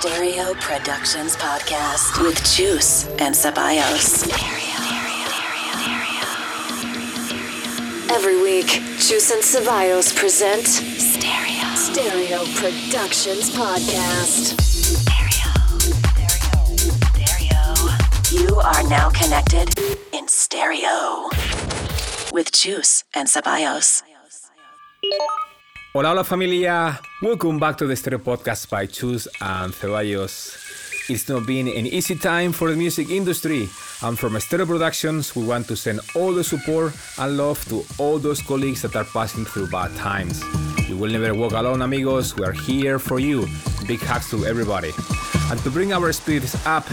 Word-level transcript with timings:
Stereo 0.00 0.52
Productions 0.60 1.36
podcast 1.36 2.22
with 2.22 2.36
Chus 2.44 3.06
and 3.18 3.34
Ceballos. 3.34 4.28
Every 8.12 8.42
week, 8.42 8.66
Chus 8.98 9.30
and 9.30 9.42
Ceballos 9.42 10.14
present 10.14 10.66
Stereo 10.66 11.74
Stereo 11.74 12.44
Productions 12.56 13.50
podcast. 13.56 14.52
You 18.30 18.54
are 18.56 18.82
now 18.90 19.08
connected 19.08 19.70
in 20.12 20.28
stereo 20.28 21.30
with 22.32 22.52
Chus 22.52 23.04
and 23.14 23.26
Ceballos. 23.26 24.02
Hola, 25.96 26.10
hola 26.10 26.24
familia. 26.24 27.00
Welcome 27.22 27.58
back 27.58 27.78
to 27.78 27.86
the 27.86 27.96
Stereo 27.96 28.18
Podcast 28.18 28.68
by 28.68 28.84
Chus 28.84 29.26
and 29.40 29.72
Ceballos. 29.72 31.08
It's 31.08 31.26
not 31.26 31.46
been 31.46 31.68
an 31.68 31.86
easy 31.86 32.16
time 32.16 32.52
for 32.52 32.68
the 32.68 32.76
music 32.76 33.08
industry, 33.08 33.66
and 34.02 34.18
from 34.18 34.38
Stereo 34.38 34.66
Productions, 34.66 35.34
we 35.34 35.46
want 35.46 35.66
to 35.68 35.74
send 35.74 36.00
all 36.14 36.34
the 36.34 36.44
support 36.44 36.92
and 37.18 37.38
love 37.38 37.64
to 37.70 37.82
all 37.96 38.18
those 38.18 38.42
colleagues 38.42 38.82
that 38.82 38.94
are 38.94 39.06
passing 39.06 39.46
through 39.46 39.68
bad 39.68 39.96
times. 39.96 40.44
You 40.88 40.96
will 40.96 41.10
never 41.10 41.34
walk 41.34 41.52
alone, 41.52 41.82
amigos. 41.82 42.36
We 42.36 42.44
are 42.44 42.52
here 42.52 43.00
for 43.00 43.18
you. 43.18 43.46
Big 43.88 44.00
hugs 44.00 44.30
to 44.30 44.46
everybody. 44.46 44.92
And 45.50 45.58
to 45.60 45.70
bring 45.70 45.92
our 45.92 46.12
spirits 46.12 46.54
up, 46.64 46.84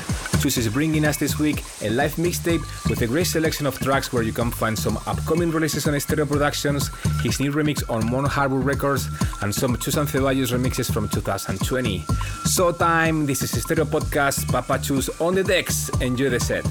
Chus 0.42 0.58
is 0.58 0.68
bringing 0.68 1.06
us 1.06 1.18
this 1.18 1.38
week 1.38 1.64
a 1.82 1.90
live 1.92 2.16
mixtape 2.16 2.62
with 2.90 3.02
a 3.04 3.08
great 3.08 3.28
selection 3.28 3.68
of 3.68 3.78
tracks 3.80 4.12
where 4.12 4.24
you 4.24 4.34
can 4.34 4.50
find 4.50 4.78
some 4.78 4.98
upcoming 5.06 5.52
releases 5.52 5.88
on 5.88 6.00
Stereo 6.00 6.26
Productions, 6.26 6.90
his 7.22 7.40
new 7.40 7.52
remix 7.52 7.88
on 7.88 8.06
Moon 8.10 8.26
Harbour 8.26 8.58
Records, 8.58 9.08
and 9.42 9.54
some 9.54 9.78
Chus 9.78 9.96
and 9.98 10.08
Ceballos 10.08 10.52
remixes 10.52 10.92
from 10.92 11.08
2020. 11.10 12.04
So 12.46 12.72
time, 12.72 13.28
this 13.28 13.44
is 13.44 13.62
Stereo 13.62 13.86
Podcast, 13.86 14.52
Papa 14.52 14.80
Chus 14.80 15.10
on 15.22 15.36
the 15.36 15.44
decks. 15.44 15.90
Enjoy 16.02 16.30
the 16.30 16.40
set. 16.40 16.66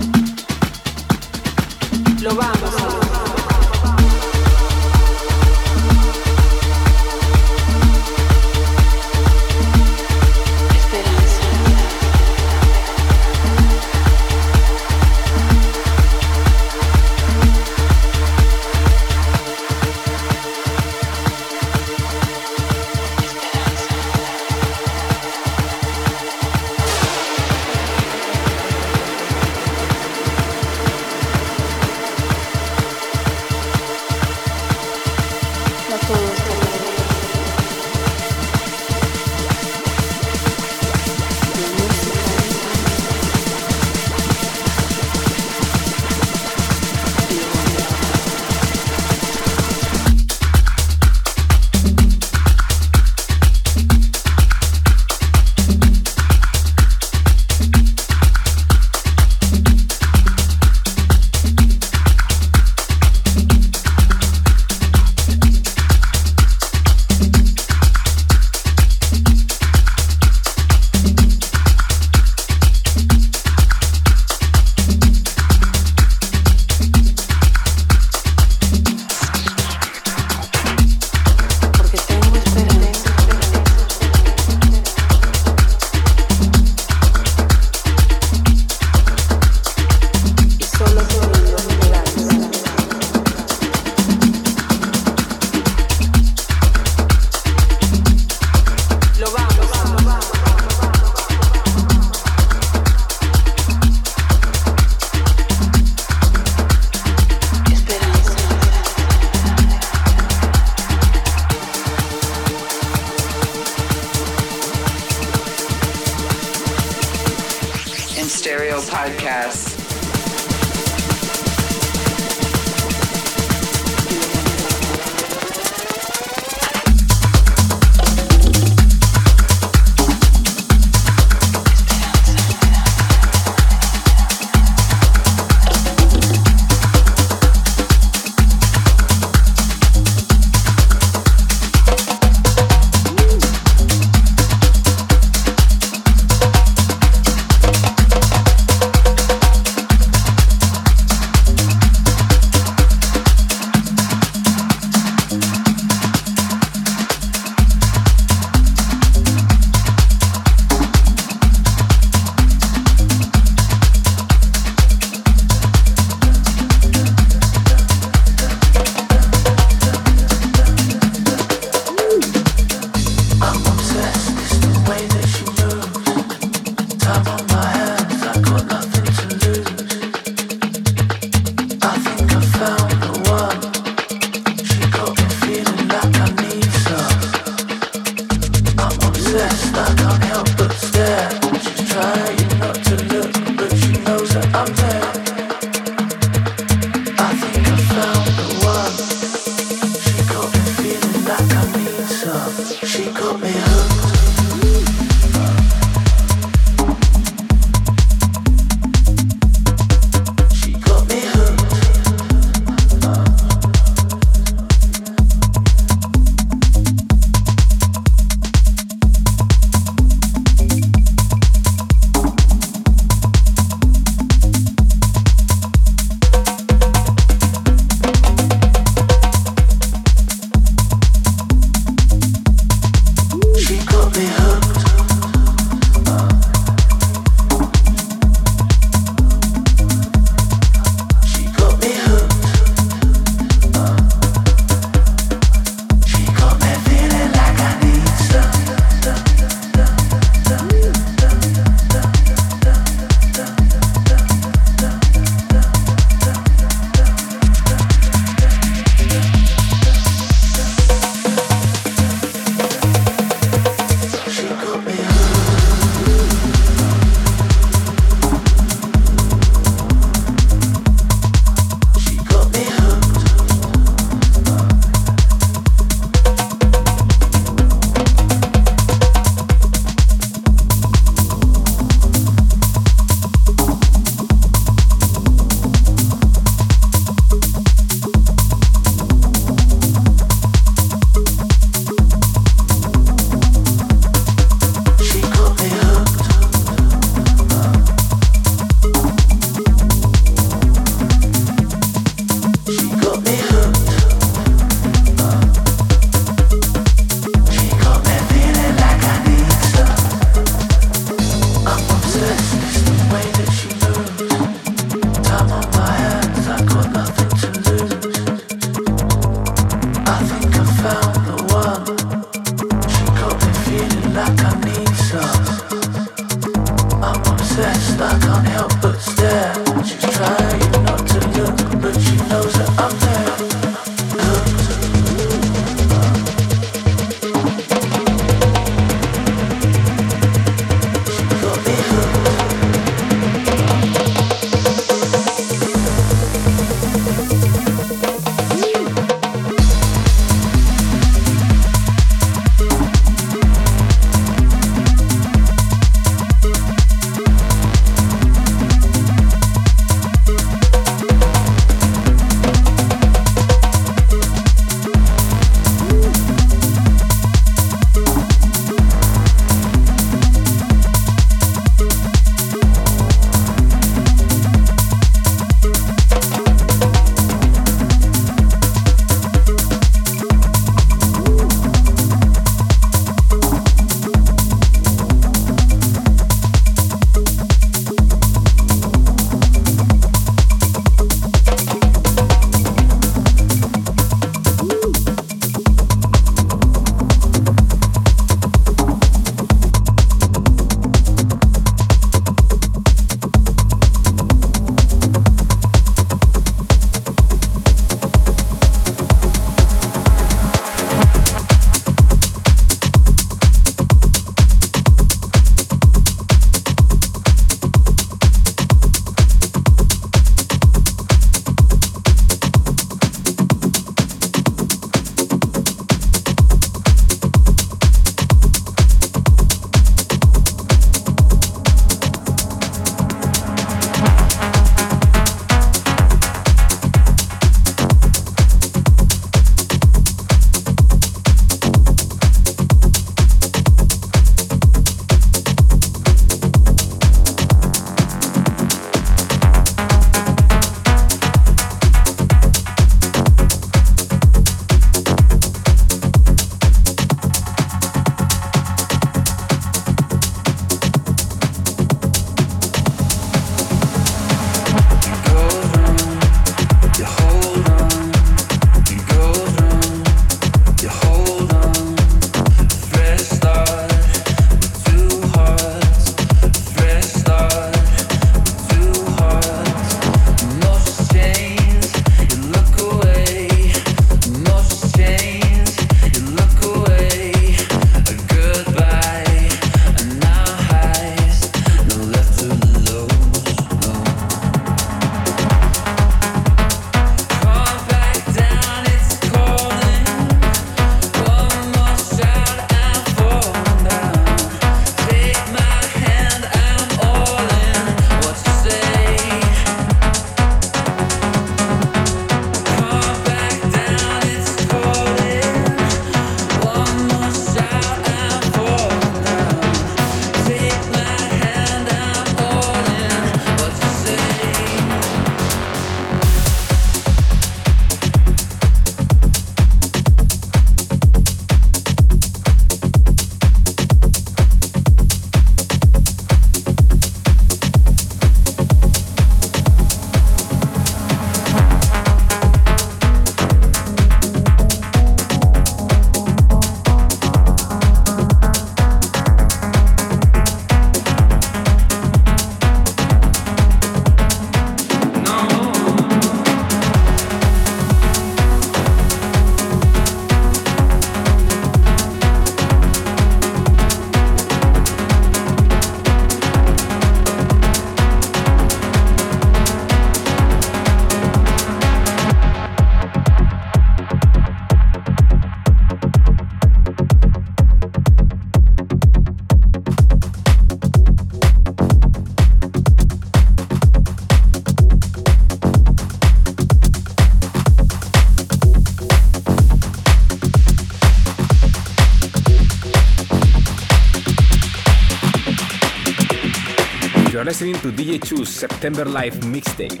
Listening 597.60 597.92
to 597.92 598.02
DJ 598.02 598.24
Chus 598.24 598.48
September 598.48 599.04
Live 599.04 599.34
mixtape. 599.40 600.00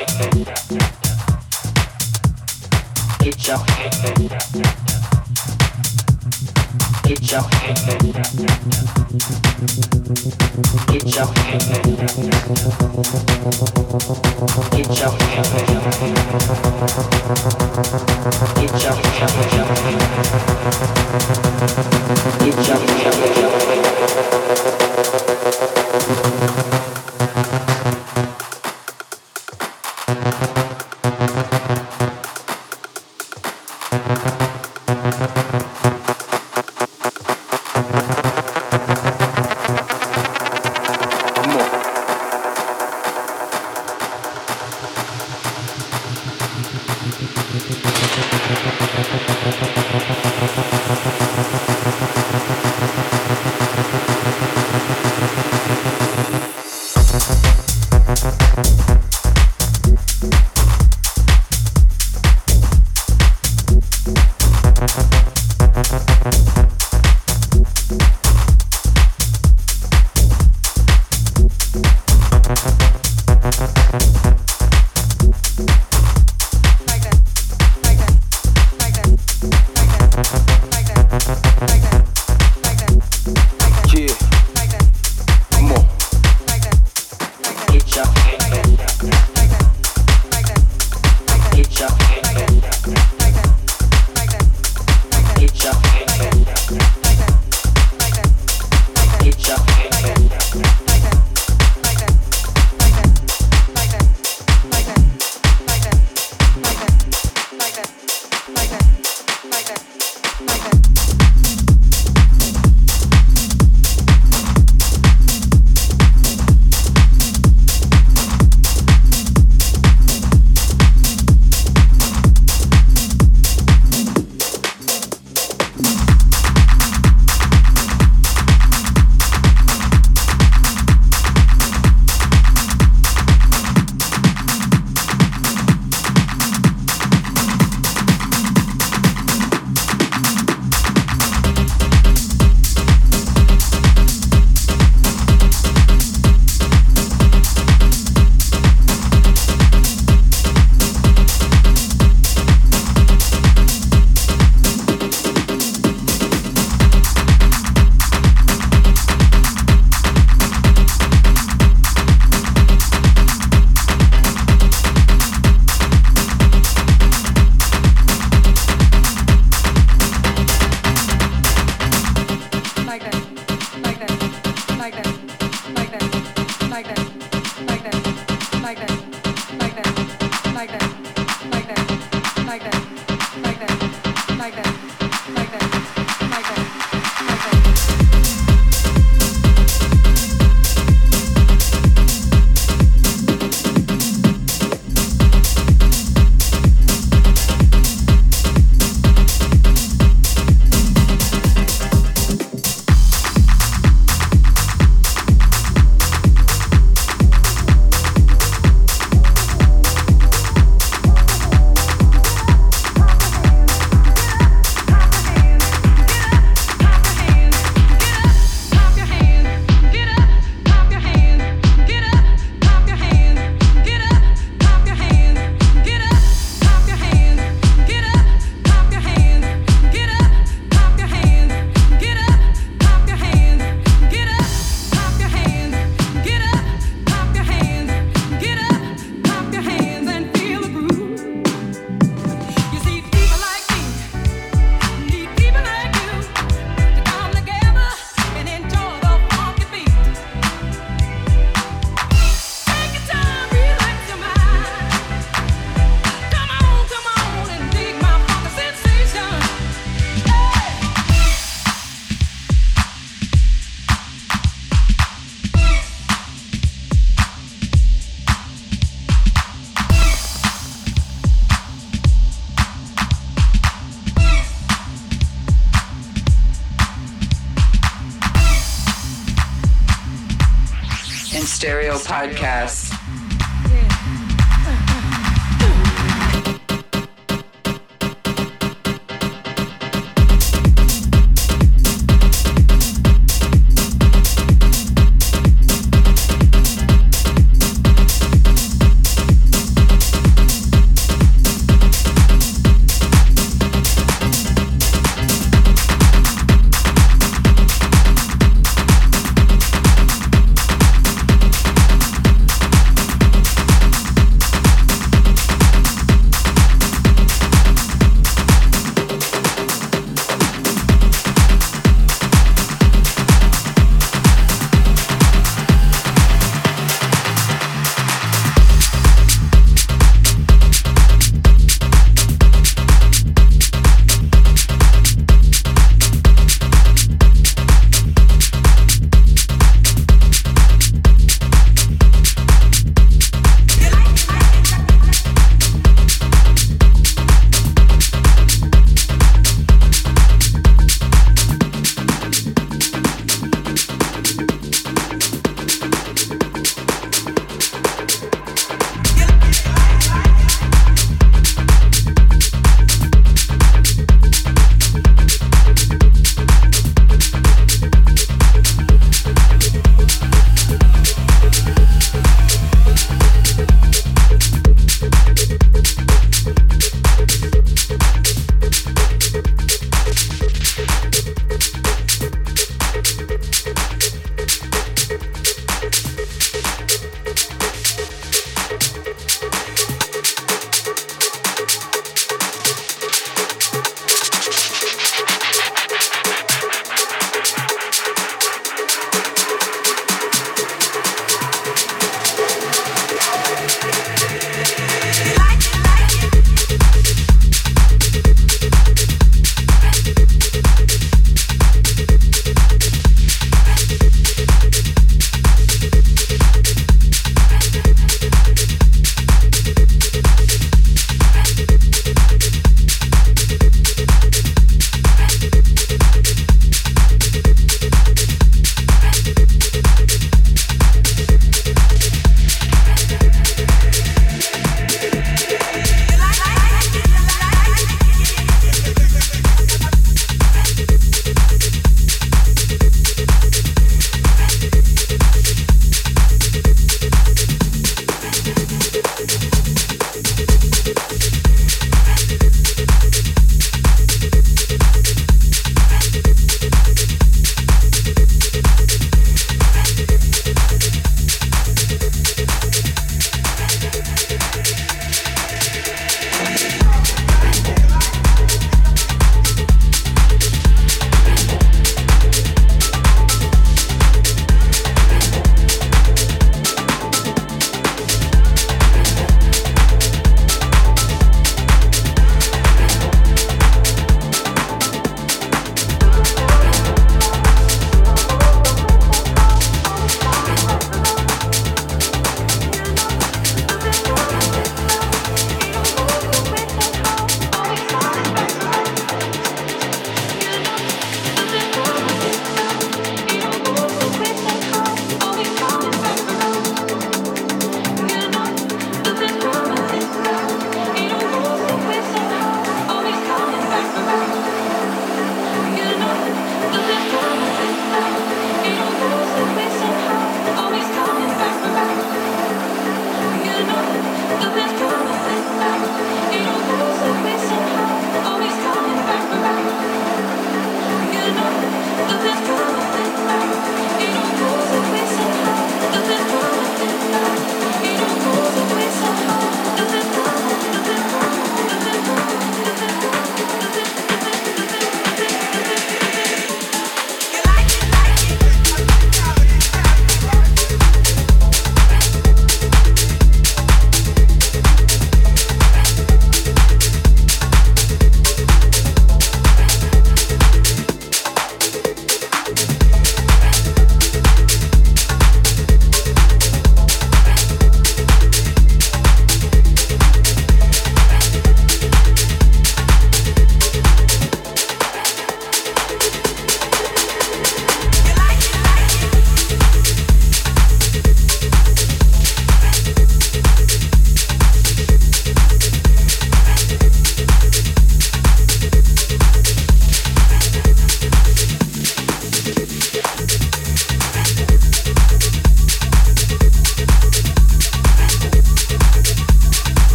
Get 0.00 0.08
your 3.48 3.60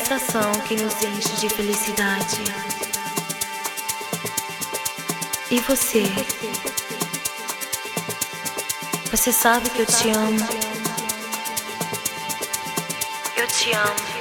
sensação 0.00 0.50
que 0.66 0.74
nos 0.74 1.00
enche 1.04 1.36
de 1.36 1.48
felicidade. 1.48 2.42
E 5.52 5.60
você? 5.60 6.02
Você 9.12 9.32
sabe 9.32 9.70
que 9.70 9.82
eu 9.82 9.86
te 9.86 10.10
amo. 10.10 10.48
Eu 13.36 13.46
te 13.46 13.72
amo. 13.72 14.13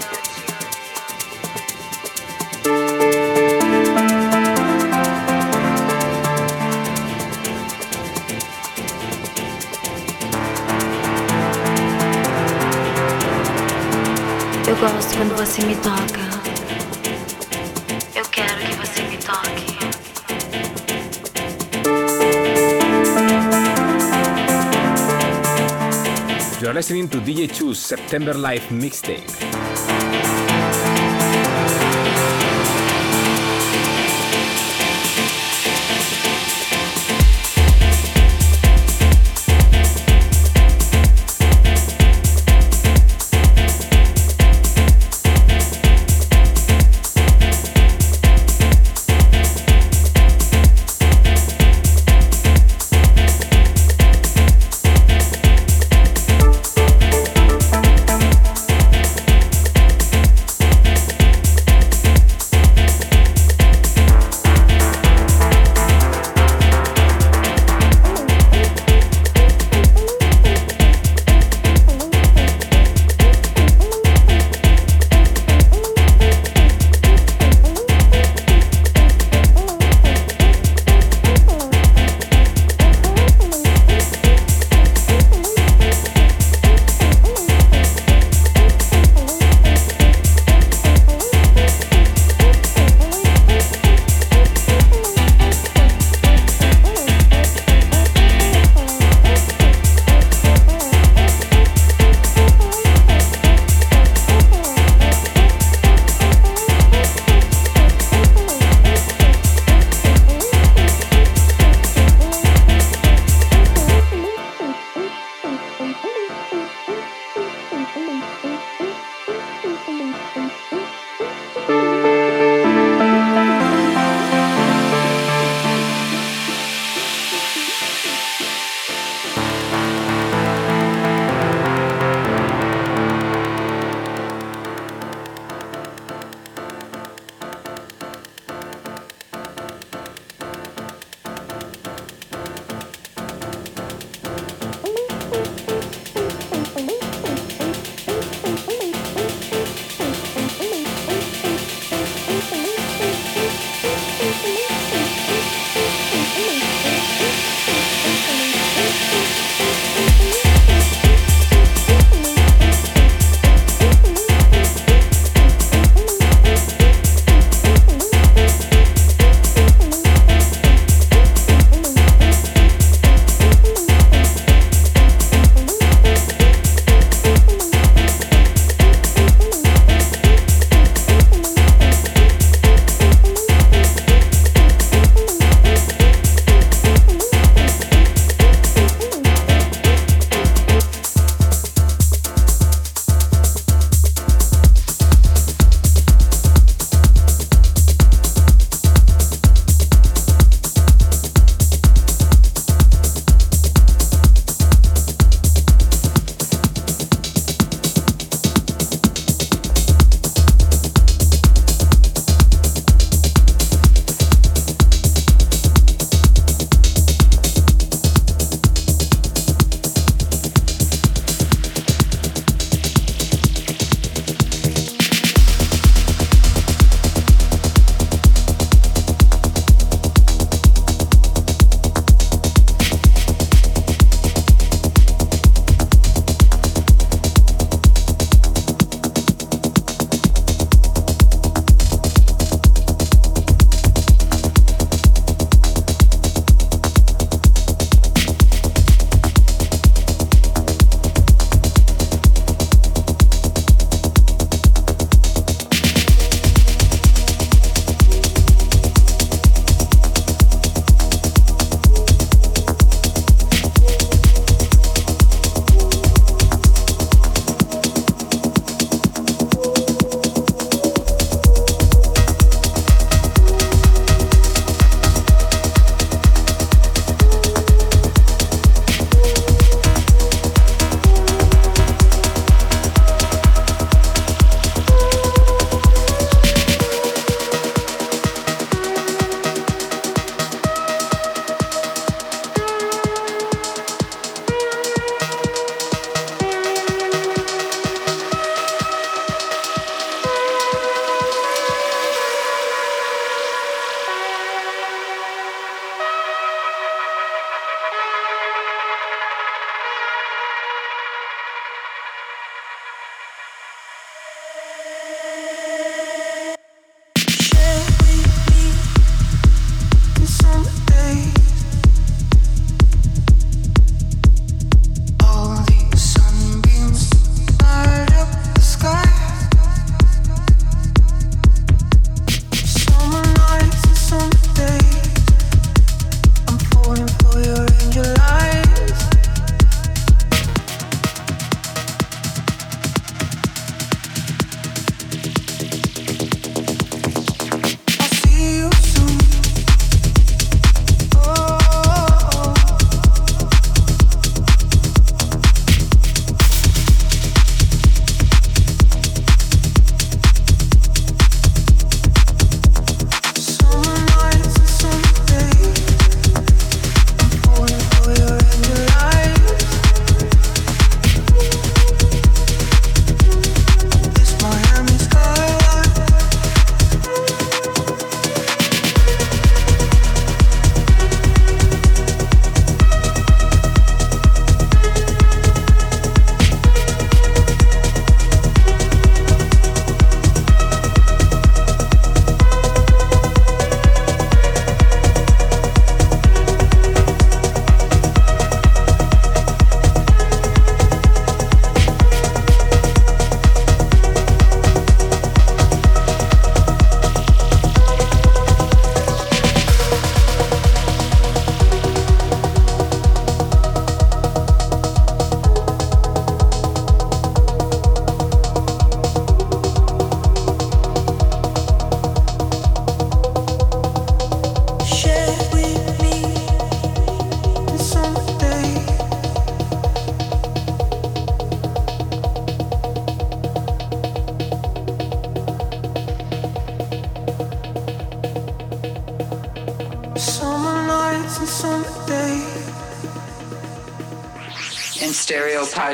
Quando 15.23 15.37
você 15.37 15.63
me 15.63 15.75
toca. 15.77 16.19
Eu 18.13 18.25
quero 18.25 18.59
que 18.59 18.75
você 18.75 19.01
me 19.03 19.17
toque. 19.17 19.73
You 26.61 26.67
are 26.67 26.73
listening 26.73 27.07
to 27.07 27.21
DJ 27.21 27.47
Choose 27.53 27.79
September 27.79 28.35
Live 28.35 28.69
Mixtape. 28.69 30.02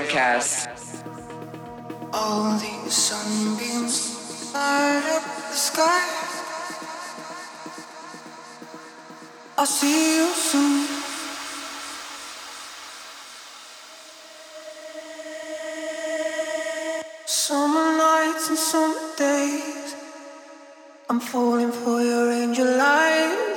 Podcast. 0.10 1.05
All 2.12 2.57
these 2.57 2.93
sunbeams 2.93 4.51
light 4.55 5.05
up 5.05 5.24
the 5.24 5.55
sky. 5.55 6.03
I'll 9.55 9.68
see 9.68 10.18
you 10.18 10.26
soon. 10.34 10.88
Summer 17.28 17.97
nights 17.97 18.49
and 18.49 18.57
summer 18.57 19.16
days. 19.16 19.95
I'm 21.07 21.20
falling 21.20 21.72
for 21.72 22.01
your 22.01 22.32
angel 22.32 22.82
eyes. 22.82 23.49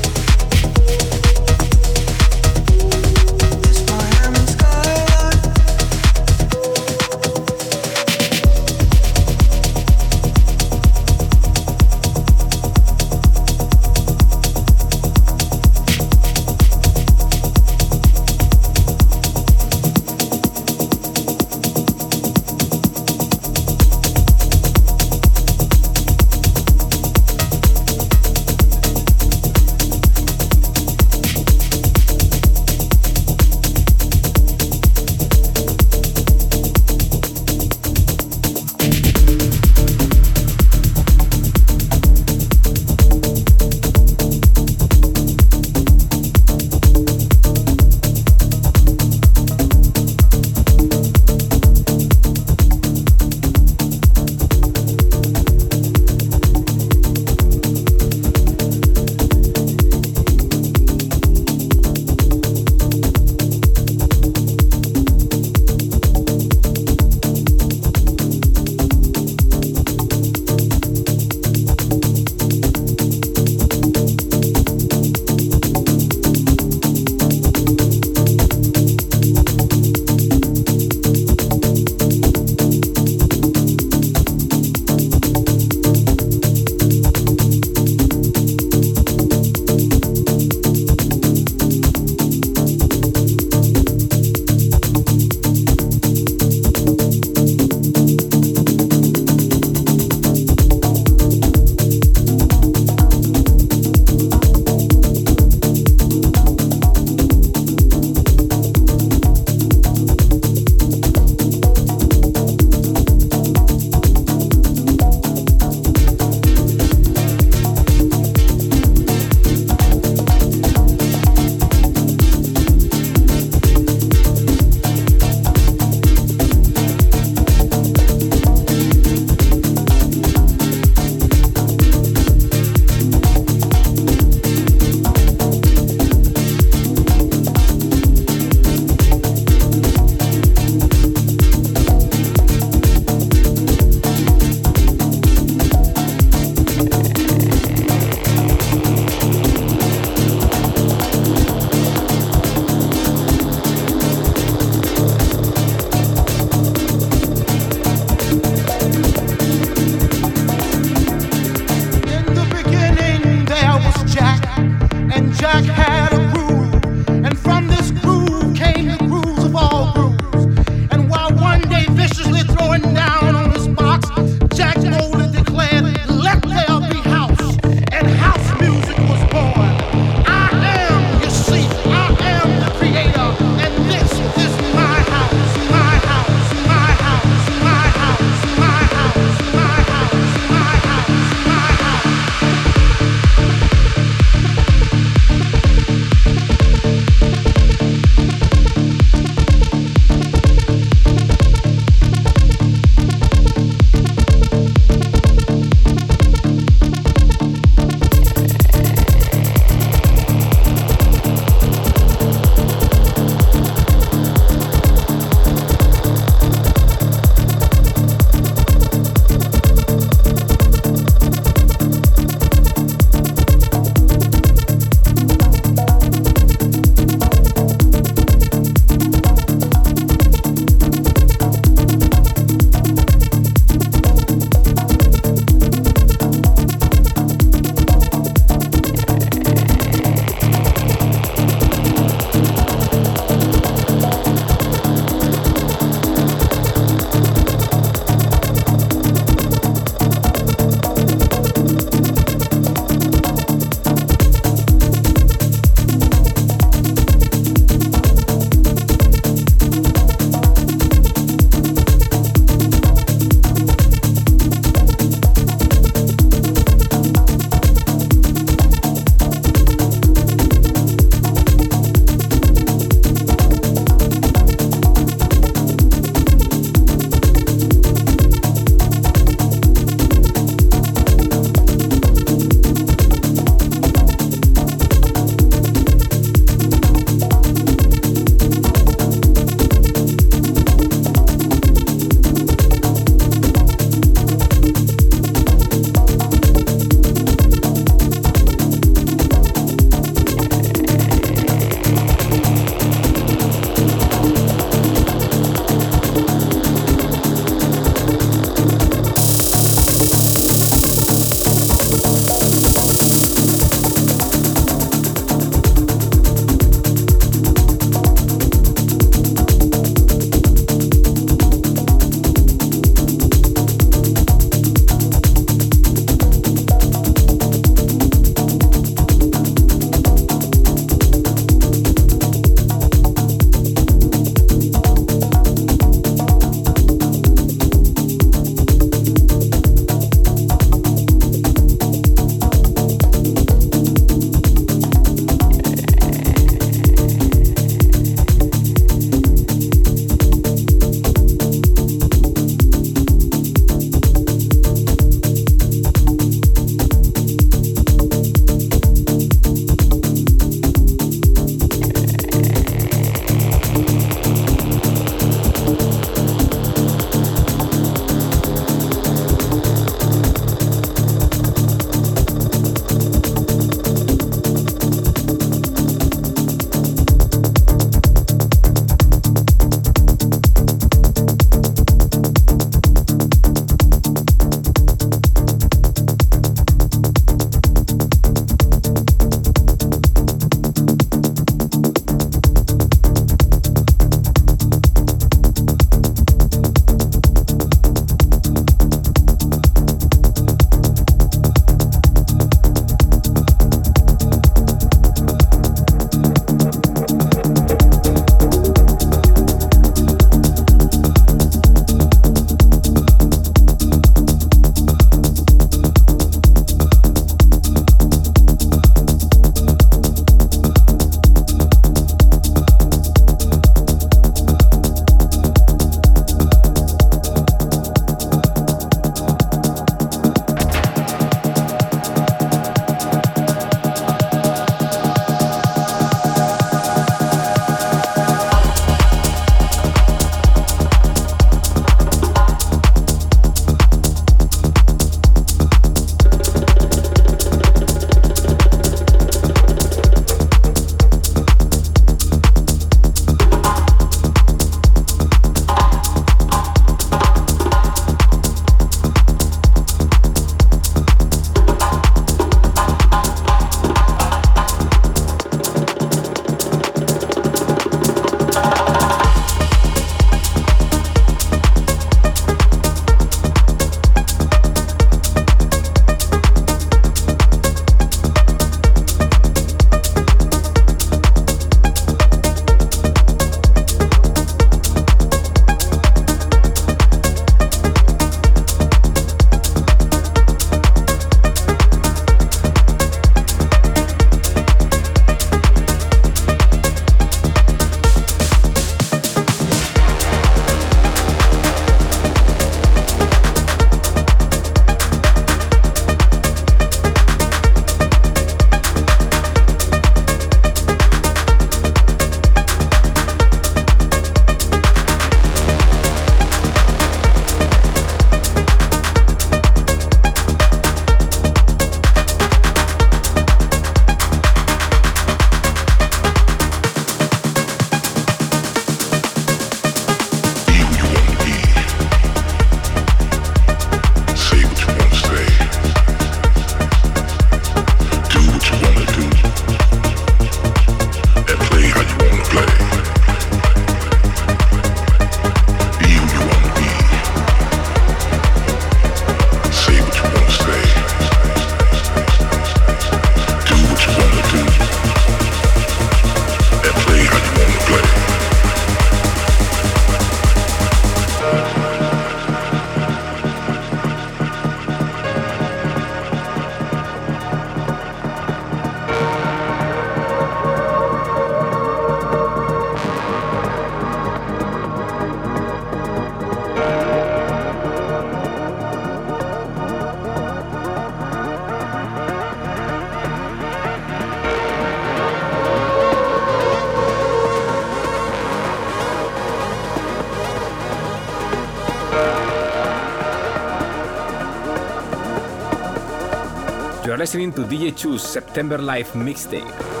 Listening 597.21 597.53
to 597.53 597.61
DJ 597.61 597.95
Chus 597.95 598.23
September 598.23 598.79
Live 598.79 599.11
mixtape. 599.13 600.00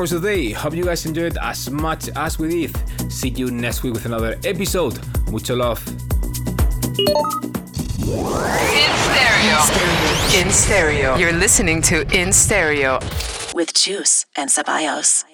For 0.00 0.06
today. 0.06 0.52
Hope 0.52 0.72
you 0.72 0.84
guys 0.84 1.04
enjoyed 1.04 1.36
as 1.42 1.68
much 1.68 2.08
as 2.16 2.38
we 2.38 2.48
did. 2.48 3.12
See 3.12 3.28
you 3.28 3.50
next 3.50 3.82
week 3.82 3.92
with 3.92 4.06
another 4.06 4.38
episode. 4.44 4.98
Mucho 5.30 5.56
love. 5.56 5.86
In 5.86 7.26
stereo. 8.96 10.40
In 10.40 10.50
stereo. 10.50 11.16
You're 11.16 11.34
listening 11.34 11.82
to 11.82 12.00
In 12.18 12.32
Stereo 12.32 12.98
with 13.54 13.74
Chus 13.74 14.24
and 14.36 14.48
Ceballos. 14.48 15.24